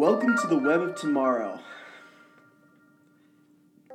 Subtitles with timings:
[0.00, 1.60] Welcome to the web of tomorrow.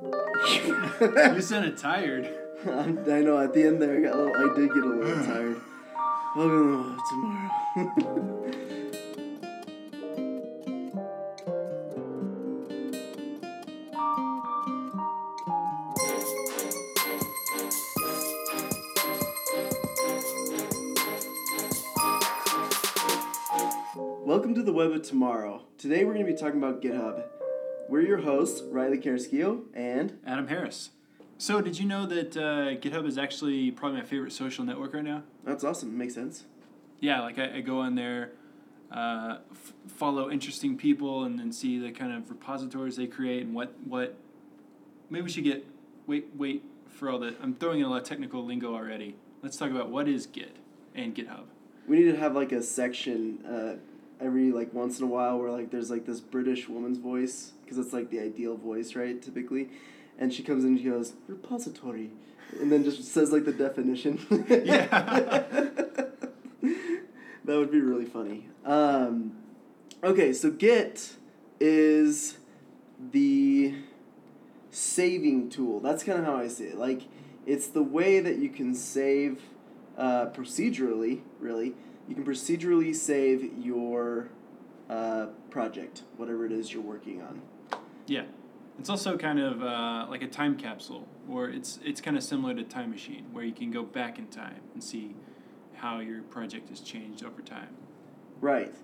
[0.00, 2.32] you sounded tired.
[2.64, 5.24] I know at the end there, I, got a little, I did get a little
[5.26, 5.60] tired.
[6.36, 7.08] Welcome to
[7.76, 8.54] the web of tomorrow.
[24.46, 25.64] Welcome to the web of tomorrow.
[25.76, 27.24] Today we're going to be talking about GitHub.
[27.88, 30.90] We're your hosts, Riley Carrasquillo and Adam Harris.
[31.36, 35.02] So, did you know that uh, GitHub is actually probably my favorite social network right
[35.02, 35.24] now?
[35.42, 35.98] that's awesome.
[35.98, 36.44] Makes sense.
[37.00, 38.34] Yeah, like I, I go on there,
[38.92, 43.52] uh, f- follow interesting people, and then see the kind of repositories they create and
[43.52, 44.14] what what.
[45.10, 45.66] Maybe we should get
[46.06, 47.34] wait wait for all the.
[47.42, 49.16] I'm throwing in a lot of technical lingo already.
[49.42, 50.54] Let's talk about what is Git
[50.94, 51.46] and GitHub.
[51.88, 53.74] We need to have like a section uh,
[54.20, 57.78] every like once in a while where like there's like this British woman's voice because
[57.78, 59.20] it's like the ideal voice, right?
[59.20, 59.70] Typically,
[60.18, 62.10] and she comes in and she goes repository,
[62.60, 64.18] and then just says like the definition.
[64.48, 64.86] Yeah.
[67.44, 68.48] that would be really funny.
[68.64, 69.36] Um,
[70.02, 71.12] okay, so Git
[71.60, 72.38] is
[73.12, 73.74] the
[74.70, 75.80] saving tool.
[75.80, 76.78] That's kind of how I see it.
[76.78, 77.02] Like,
[77.46, 79.40] it's the way that you can save
[79.96, 81.74] uh, procedurally, really.
[82.08, 84.28] You can procedurally save your
[84.88, 87.42] uh, project, whatever it is you're working on.
[88.06, 88.24] Yeah,
[88.78, 92.54] it's also kind of uh, like a time capsule, or it's it's kind of similar
[92.54, 95.16] to Time Machine, where you can go back in time and see
[95.74, 97.70] how your project has changed over time.
[98.40, 98.74] Right.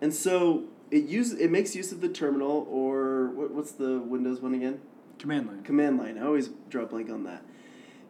[0.00, 4.40] And so it use it makes use of the terminal or what, what's the Windows
[4.40, 4.80] one again?
[5.18, 5.62] Command line.
[5.62, 6.18] Command line.
[6.18, 7.44] I always draw a blank on that.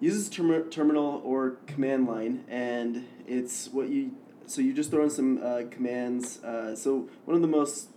[0.02, 4.10] Uses term- terminal or command line, and it's what you.
[4.46, 6.42] So you just throw in some uh, commands.
[6.42, 7.90] Uh, so one of the most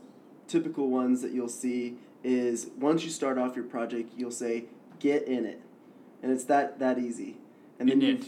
[0.48, 4.66] typical ones that you'll see is once you start off your project, you'll say
[5.00, 5.58] "git init,"
[6.22, 7.38] and it's that that easy.
[7.80, 8.26] And then you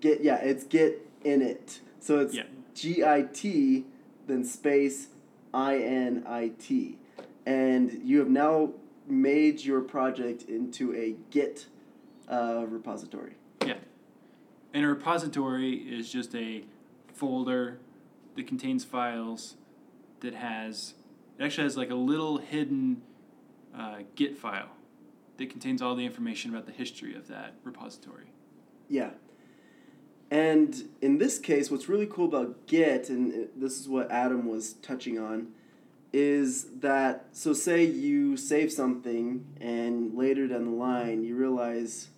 [0.00, 1.80] get yeah, it's get in it.
[2.00, 2.44] So it's Yeah.
[2.74, 3.84] G I T
[4.28, 5.08] then space
[5.52, 6.96] I N I T,
[7.44, 8.70] and you have now
[9.06, 11.66] made your project into a Git
[12.30, 13.34] uh, repository.
[13.66, 13.78] Yeah.
[14.72, 16.64] And a repository is just a
[17.12, 17.80] folder
[18.36, 19.56] that contains files
[20.20, 20.94] that has
[21.38, 23.02] it actually has like a little hidden
[23.76, 24.70] uh, Git file
[25.38, 28.26] that contains all the information about the history of that repository.
[28.88, 29.10] Yeah.
[30.30, 34.74] And in this case, what's really cool about Git, and this is what Adam was
[34.74, 35.48] touching on,
[36.12, 42.10] is that so say you save something and later down the line you realize,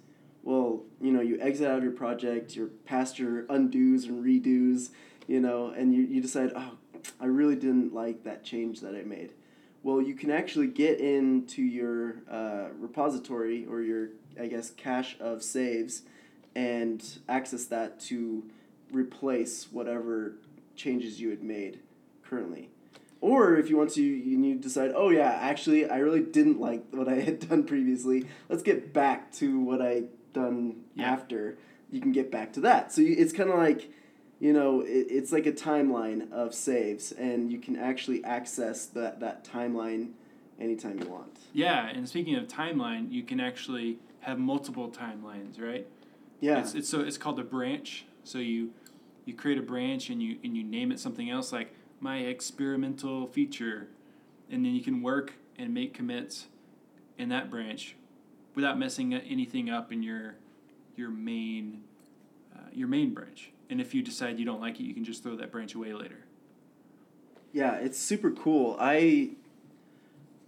[0.43, 4.91] well, you know, you exit out of your project, you're past your undos and redos,
[5.27, 6.73] you know, and you, you decide, oh,
[7.21, 9.33] I really didn't like that change that I made.
[9.83, 14.11] Well, you can actually get into your uh, repository or your,
[14.41, 16.03] I guess, cache of saves
[16.55, 18.45] and access that to
[18.93, 20.35] replace whatever
[20.77, 21.81] changes you had made
[22.25, 22.71] currently.
[23.21, 26.85] Or if you want to, you you decide, oh yeah, actually, I really didn't like
[26.91, 28.27] what I had done previously.
[28.49, 31.13] Let's get back to what I done Yeah.
[31.13, 31.57] after.
[31.91, 32.93] You can get back to that.
[32.93, 33.91] So you, it's kind of like,
[34.41, 39.21] you know, it, it's like a timeline of saves, and you can actually access that
[39.21, 40.13] that timeline
[40.59, 41.39] anytime you want.
[41.53, 45.87] Yeah, and speaking of timeline, you can actually have multiple timelines, right?
[46.41, 46.61] Yeah.
[46.61, 48.07] It's, it's so it's called a branch.
[48.25, 48.71] So you
[49.25, 53.27] you create a branch and you and you name it something else like my experimental
[53.27, 53.89] feature,
[54.51, 56.47] and then you can work and make commits
[57.19, 57.95] in that branch
[58.55, 60.37] without messing anything up in your
[60.97, 61.83] your main
[62.55, 63.51] uh, your main branch.
[63.71, 65.95] And if you decide you don't like it, you can just throw that branch away
[65.95, 66.25] later.
[67.53, 68.77] Yeah, it's super cool.
[68.79, 69.31] I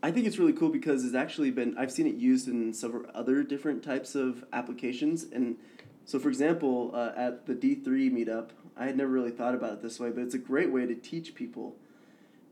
[0.02, 3.04] I think it's really cool because it's actually been I've seen it used in several
[3.14, 5.56] other different types of applications and
[6.04, 9.82] so for example, uh, at the D3 meetup, I had never really thought about it
[9.82, 11.76] this way, but it's a great way to teach people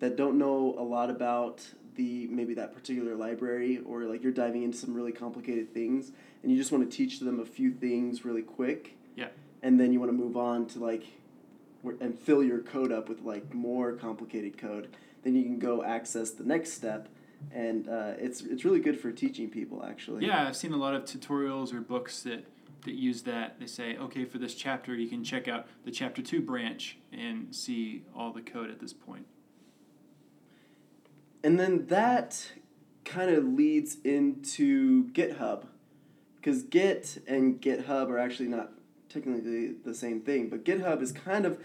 [0.00, 1.66] that don't know a lot about
[1.96, 6.12] the maybe that particular library or like you're diving into some really complicated things
[6.42, 8.96] and you just want to teach them a few things really quick.
[9.16, 9.28] Yeah.
[9.62, 11.04] And then you want to move on to like
[12.00, 14.88] and fill your code up with like more complicated code,
[15.22, 17.08] then you can go access the next step,
[17.52, 20.26] and uh, it's it's really good for teaching people actually.
[20.26, 22.44] Yeah, I've seen a lot of tutorials or books that,
[22.84, 23.58] that use that.
[23.58, 27.54] They say, okay, for this chapter, you can check out the chapter two branch and
[27.54, 29.26] see all the code at this point.
[31.44, 32.52] And then that
[33.04, 35.66] kind of leads into GitHub,
[36.36, 38.70] because Git and GitHub are actually not
[39.08, 41.58] technically the same thing, but GitHub is kind of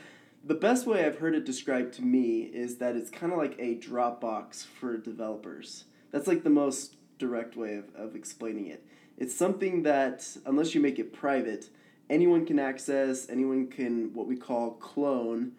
[0.43, 3.55] the best way I've heard it described to me is that it's kind of like
[3.59, 5.85] a Dropbox for developers.
[6.11, 8.85] That's like the most direct way of, of explaining it.
[9.17, 11.69] It's something that, unless you make it private,
[12.09, 15.53] anyone can access, anyone can what we call clone,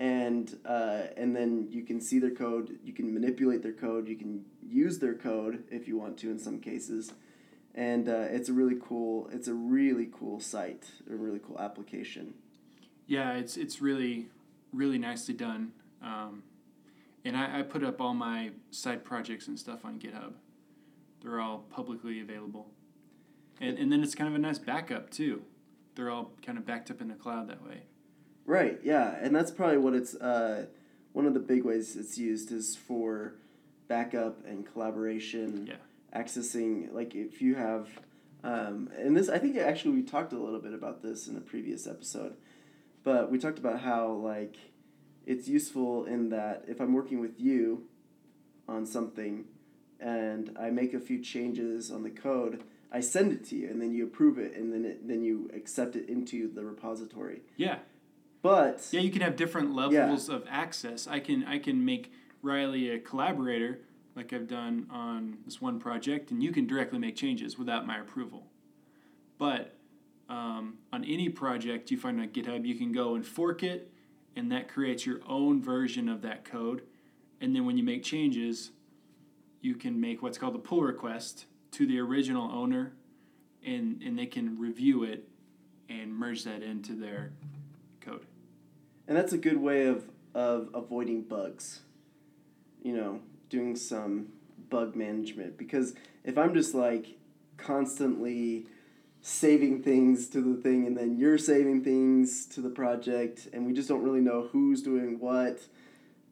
[0.00, 4.16] and uh, and then you can see their code, you can manipulate their code, you
[4.16, 7.12] can use their code if you want to in some cases,
[7.74, 12.32] and uh, it's a really cool it's a really cool site, a really cool application.
[13.06, 14.28] Yeah, it's it's really
[14.72, 15.72] really nicely done,
[16.02, 16.44] um,
[17.22, 20.32] and I, I put up all my side projects and stuff on GitHub.
[21.22, 22.68] They're all publicly available,
[23.60, 25.42] and and then it's kind of a nice backup too.
[25.94, 27.82] They're all kind of backed up in the cloud that way.
[28.46, 28.80] Right.
[28.82, 30.14] Yeah, and that's probably what it's.
[30.14, 30.66] Uh,
[31.12, 33.34] one of the big ways it's used is for
[33.88, 35.66] backup and collaboration.
[35.68, 35.74] Yeah.
[36.18, 37.88] Accessing like if you have,
[38.42, 41.40] um, and this I think actually we talked a little bit about this in a
[41.40, 42.34] previous episode,
[43.04, 44.56] but we talked about how like
[45.24, 47.84] it's useful in that if I'm working with you
[48.68, 49.44] on something
[50.00, 53.80] and I make a few changes on the code, I send it to you and
[53.80, 57.42] then you approve it and then it, then you accept it into the repository.
[57.56, 57.78] Yeah.
[58.42, 61.06] But Yeah, you can have different levels of access.
[61.06, 63.80] I can I can make Riley a collaborator
[64.16, 67.98] like I've done on this one project, and you can directly make changes without my
[67.98, 68.46] approval.
[69.38, 69.76] But
[70.28, 73.90] um, on any project you find on GitHub, you can go and fork it,
[74.36, 76.82] and that creates your own version of that code.
[77.40, 78.70] And then when you make changes,
[79.60, 82.92] you can make what's called a pull request to the original owner,
[83.64, 85.28] and, and they can review it
[85.88, 87.32] and merge that into their.
[89.10, 90.04] And that's a good way of
[90.34, 91.80] of avoiding bugs.
[92.82, 93.20] You know,
[93.50, 94.28] doing some
[94.70, 97.18] bug management because if I'm just like
[97.56, 98.66] constantly
[99.20, 103.72] saving things to the thing and then you're saving things to the project and we
[103.72, 105.60] just don't really know who's doing what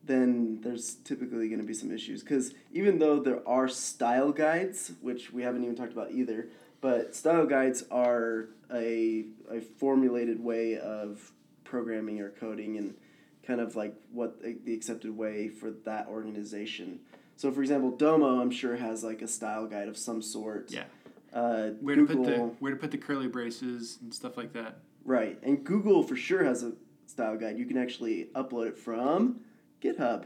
[0.04, 4.92] then there's typically going to be some issues because even though there are style guides
[5.02, 6.48] which we haven't even talked about either
[6.80, 11.32] but style guides are a, a formulated way of
[11.68, 12.94] programming or coding and
[13.46, 16.98] kind of like what the accepted way for that organization
[17.36, 20.84] so for example domo i'm sure has like a style guide of some sort Yeah.
[21.32, 24.52] uh, Where Google, to put the where to put the curly braces and stuff like
[24.54, 24.78] that.
[25.04, 25.38] Right.
[25.42, 26.72] And Google for sure has a
[27.06, 27.56] style guide.
[27.58, 29.40] You can actually upload it from
[29.82, 30.24] GitHub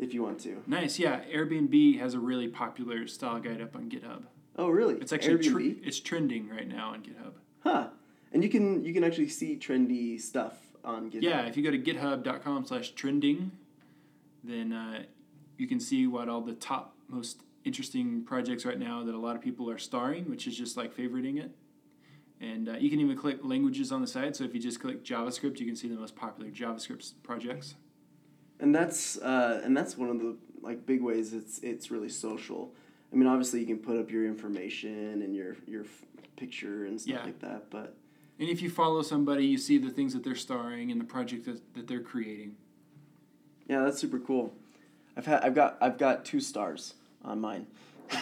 [0.00, 0.62] if you want to.
[0.66, 1.20] Nice, yeah.
[1.32, 4.22] Airbnb has a really popular style guide up on GitHub.
[4.56, 4.94] Oh, really?
[4.96, 7.34] It's actually tr- it's trending right now on GitHub.
[7.60, 7.88] huh.
[8.32, 10.54] And you can you can actually see trendy stuff
[10.84, 11.22] on GitHub.
[11.22, 13.50] Yeah, if you go to github.com slash trending,
[14.44, 15.02] then uh,
[15.58, 19.36] you can see what all the top most interesting projects right now that a lot
[19.36, 21.50] of people are starring, which is just like favoriting it.
[22.40, 24.34] And uh, you can even click languages on the side.
[24.34, 27.74] So if you just click JavaScript, you can see the most popular JavaScript projects.
[28.60, 32.74] And that's uh, and that's one of the like big ways it's it's really social.
[33.12, 35.84] I mean, obviously you can put up your information and your your
[36.36, 37.24] picture and stuff Yeah.
[37.24, 37.96] like that, but
[38.40, 41.44] And if you follow somebody, you see the things that they're starring in the project
[41.44, 42.56] that, that they're creating.
[43.68, 44.54] yeah, that's super cool.
[45.16, 46.94] I've had I've got I've got two stars
[47.24, 47.66] on mine.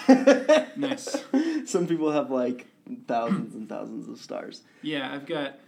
[0.76, 1.24] Nice.
[1.64, 2.66] Some people have like
[3.06, 4.62] thousands and thousands of stars.
[4.82, 5.58] Yeah, I've got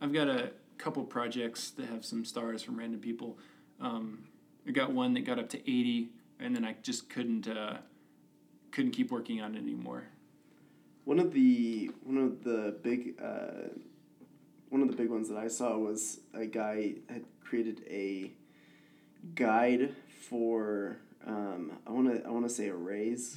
[0.00, 3.38] I've got a couple projects that have some stars from random people.
[3.80, 4.24] Um,
[4.66, 6.08] I got one that got up to eighty,
[6.40, 7.78] and then I just couldn't uh,
[8.70, 10.04] couldn't keep working on it anymore.
[11.04, 13.68] One of the one of the big uh,
[14.72, 18.32] one of the big ones that I saw was a guy had created a
[19.34, 19.94] guide
[20.30, 23.36] for um, I want to I want to say arrays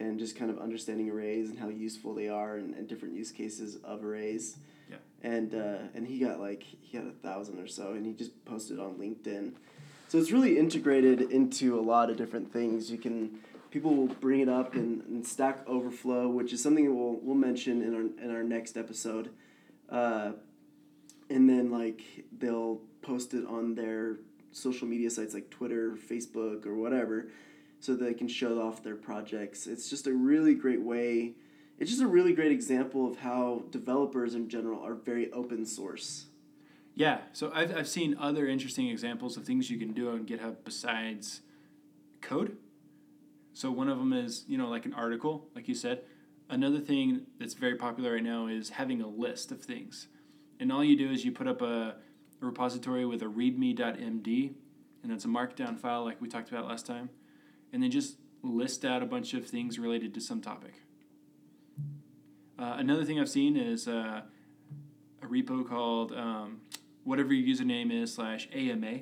[0.00, 3.30] and just kind of understanding arrays and how useful they are and, and different use
[3.30, 4.56] cases of arrays.
[4.90, 4.96] Yeah.
[5.22, 8.42] And uh, and he got like he got a thousand or so and he just
[8.46, 9.52] posted on LinkedIn.
[10.08, 12.90] So it's really integrated into a lot of different things.
[12.90, 17.20] You can people will bring it up in, in Stack Overflow, which is something we'll
[17.20, 19.28] we'll mention in our in our next episode.
[19.90, 20.32] Uh,
[21.30, 22.02] and then like
[22.36, 24.18] they'll post it on their
[24.52, 27.28] social media sites like Twitter, Facebook, or whatever,
[27.80, 29.66] so they can show off their projects.
[29.66, 31.34] It's just a really great way.
[31.78, 36.26] It's just a really great example of how developers in general are very open source.
[36.94, 40.56] Yeah, so I've I've seen other interesting examples of things you can do on GitHub
[40.64, 41.42] besides
[42.22, 42.56] code.
[43.52, 46.02] So one of them is you know like an article, like you said.
[46.48, 50.08] Another thing that's very popular right now is having a list of things,
[50.60, 51.96] and all you do is you put up a,
[52.40, 54.52] a repository with a readme.md,
[55.02, 57.10] and that's a markdown file like we talked about last time,
[57.72, 60.74] and then just list out a bunch of things related to some topic.
[62.58, 64.22] Uh, another thing I've seen is uh,
[65.22, 66.60] a repo called um,
[67.04, 69.00] whatever your username is slash AMA,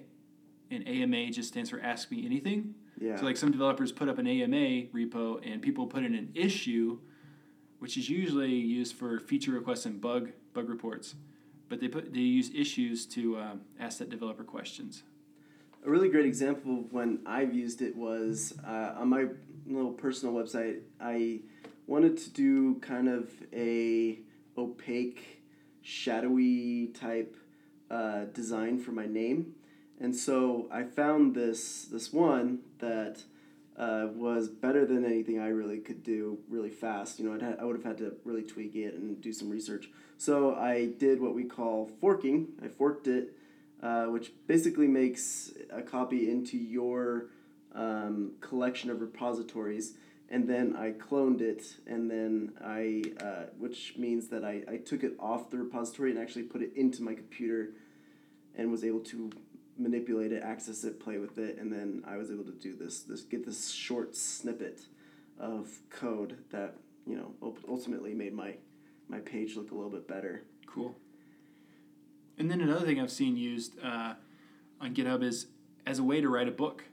[0.70, 2.74] and AMA just stands for Ask Me Anything.
[3.00, 3.16] Yeah.
[3.16, 6.98] So like some developers put up an AMA repo and people put in an issue,
[7.78, 11.14] which is usually used for feature requests and bug bug reports,
[11.68, 15.02] but they put they use issues to um, ask that developer questions.
[15.84, 19.26] A really great example of when I've used it was uh, on my
[19.66, 20.80] little personal website.
[21.00, 21.40] I
[21.86, 24.18] wanted to do kind of a
[24.56, 25.42] opaque,
[25.82, 27.36] shadowy type
[27.90, 29.54] uh, design for my name,
[30.00, 33.22] and so I found this this one that
[33.76, 37.18] uh, was better than anything I really could do really fast.
[37.18, 39.50] You know, I'd ha- I would have had to really tweak it and do some
[39.50, 39.90] research.
[40.16, 42.48] So I did what we call forking.
[42.62, 43.36] I forked it,
[43.82, 47.30] uh, which basically makes a copy into your
[47.74, 49.94] um, collection of repositories.
[50.30, 55.04] And then I cloned it, and then I, uh, which means that I, I took
[55.04, 57.74] it off the repository and actually put it into my computer
[58.56, 59.30] and was able to
[59.78, 63.00] manipulate it, access it, play with it, and then I was able to do this,
[63.00, 64.82] this get this short snippet
[65.38, 66.76] of code that
[67.06, 67.32] you know
[67.68, 68.54] ultimately made my
[69.08, 70.44] my page look a little bit better.
[70.66, 70.96] Cool.
[72.38, 74.14] And then another thing I've seen used uh,
[74.80, 75.46] on GitHub is
[75.86, 76.84] as a way to write a book.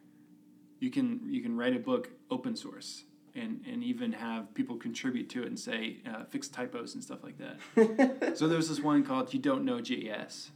[0.79, 3.03] You can you can write a book open source
[3.35, 7.23] and, and even have people contribute to it and say uh, fix typos and stuff
[7.23, 8.33] like that.
[8.37, 10.49] so there's this one called You Don't Know JS,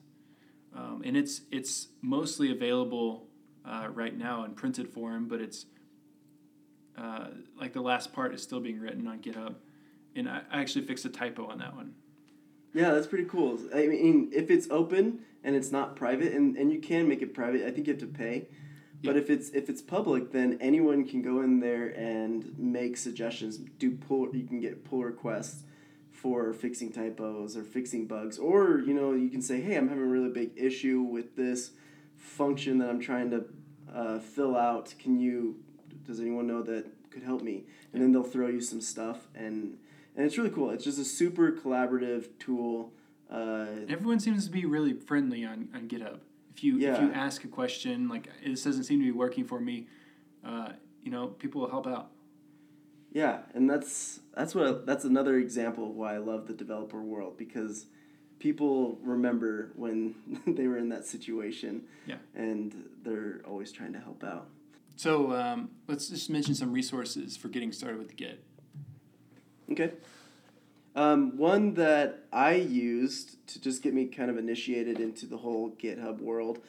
[0.76, 3.28] um, and it's it's mostly available
[3.66, 5.66] uh, right now in printed form, but it's
[6.98, 7.28] uh,
[7.60, 9.56] like the last part is still being written on GitHub,
[10.16, 11.94] and I, I actually fixed a typo on that one.
[12.74, 13.58] Yeah, that's pretty cool.
[13.74, 17.34] I mean, if it's open and it's not private, and, and you can make it
[17.34, 18.48] private, I think you have to pay.
[19.04, 23.58] But if it's if it's public, then anyone can go in there and make suggestions.
[23.58, 25.64] Do pull you can get pull requests
[26.26, 30.04] for fixing typos or fixing bugs, or you know you can say, hey, I'm having
[30.04, 31.70] a really big issue with this
[32.18, 33.46] function that I'm trying to
[33.94, 34.96] uh, fill out.
[34.98, 35.58] Can you?
[36.04, 37.66] Does anyone know that could help me?
[37.94, 39.78] And then they'll throw you some stuff, and
[40.16, 40.72] and it's really cool.
[40.72, 42.92] It's just a super collaborative tool.
[43.30, 46.22] Uh, Everyone seems to be really friendly on, on GitHub.
[46.56, 49.60] If you if you ask a question like this doesn't seem to be working for
[49.60, 49.86] me,
[50.44, 50.70] uh,
[51.04, 52.10] you know people will help out.
[53.16, 57.38] Yeah, and that's that's what that's another example of why I love the developer world
[57.38, 57.86] because
[58.40, 61.84] people remember when they were in that situation.
[62.06, 62.18] Yeah.
[62.36, 64.50] And they're always trying to help out.
[64.98, 68.44] So um, let's just mention some resources for getting started with Git.
[69.72, 69.94] Okay.
[70.94, 75.72] Um, one that I used to just get me kind of initiated into the whole
[75.72, 76.60] GitHub world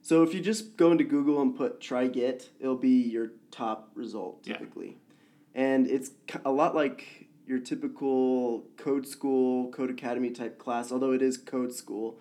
[0.04, 3.90] So if you just go into Google and put try Git, it'll be your top
[3.94, 4.58] result Yeah.
[4.58, 4.99] typically.
[5.54, 6.11] And it's
[6.44, 12.18] a lot like your typical code school, Codecademy type class, although it is code school.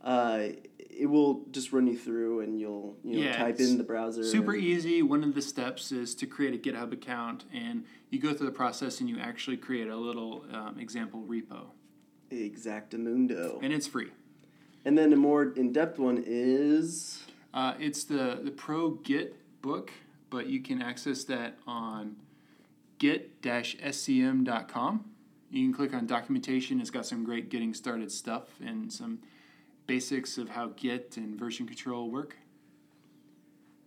[0.00, 3.84] Uh, it will just run you through and you'll you know Yeah, type in the
[3.84, 4.24] browser.
[4.24, 5.02] Super and- easy.
[5.02, 8.52] One of the steps is to create a GitHub account, and you go through the
[8.52, 11.66] process and you actually create a little um, example repo,
[12.30, 13.58] Exactamundo.
[13.62, 14.08] and it's free.
[14.84, 17.22] And then a more in depth one is
[17.54, 19.92] Uh, it's the the Pro Git book,
[20.30, 22.16] but you can access that on
[22.98, 25.04] git-scm.com.
[25.50, 26.80] You can click on documentation.
[26.80, 29.18] It's got some great getting started stuff and some
[29.86, 32.36] basics of how Git and version control work.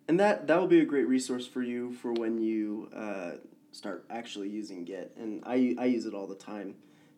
[0.08, 3.32] and that that will be a great resource for you for when you uh,
[3.72, 5.12] start actually using Git.
[5.18, 6.76] And I I use it all the time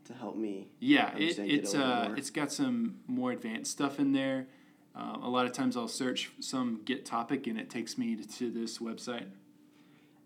[0.08, 0.68] to help me.
[0.80, 2.18] Yeah, it, it's little uh, more.
[2.18, 4.48] it's got some more advanced stuff in there.
[4.96, 8.28] Um, a lot of times I'll search some Git topic and it takes me to,
[8.28, 9.28] to this website.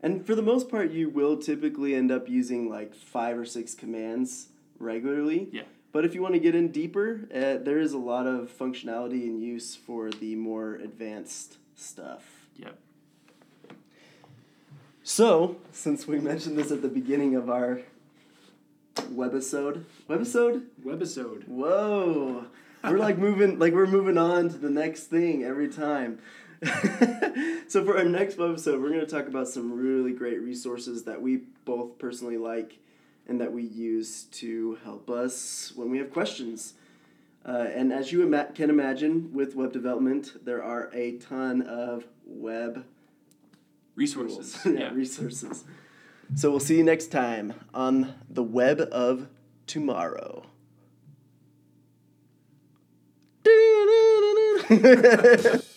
[0.02, 3.76] And for the most part, you will typically end up using like five or six
[3.76, 4.48] commands
[4.80, 5.50] regularly.
[5.52, 5.64] Yeah.
[5.92, 9.24] But if you want to get in deeper, uh, there is a lot of functionality
[9.24, 12.48] and use for the more advanced stuff.
[12.56, 12.78] Yep.
[15.04, 17.82] So, since we mentioned this at the beginning of our
[19.12, 21.48] webisode, webisode, Webisode.
[21.48, 22.46] whoa,
[22.84, 26.20] we're like moving, like we're moving on to the next thing every time.
[27.68, 31.22] so for our next webisode, we're going to talk about some really great resources that
[31.22, 32.78] we both personally like
[33.28, 36.74] and that we use to help us when we have questions.
[37.44, 42.06] Uh, and as you ima- can imagine, with web development, there are a ton of
[42.28, 42.86] web
[43.96, 44.58] Resources.
[44.62, 44.76] tools.
[44.80, 45.64] yeah, resources.
[46.34, 49.28] So we'll see you next time on the web of
[49.68, 50.46] tomorrow.